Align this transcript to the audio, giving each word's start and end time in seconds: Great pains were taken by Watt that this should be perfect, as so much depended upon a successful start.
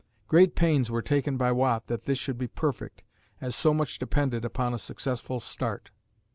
Great 0.27 0.55
pains 0.55 0.89
were 0.89 1.03
taken 1.03 1.37
by 1.37 1.51
Watt 1.51 1.85
that 1.85 2.05
this 2.05 2.17
should 2.17 2.39
be 2.39 2.47
perfect, 2.47 3.03
as 3.39 3.55
so 3.55 3.71
much 3.71 3.99
depended 3.99 4.43
upon 4.43 4.73
a 4.73 4.79
successful 4.79 5.39
start. 5.39 5.91